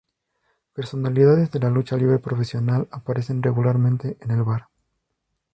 Personalidades 0.73 1.51
de 1.51 1.59
la 1.59 1.69
lucha 1.69 1.95
libre 1.95 2.17
profesional 2.17 2.87
aparecen 2.89 3.43
regularmente 3.43 4.17
en 4.21 4.31
el 4.31 4.41
bar. 4.43 4.67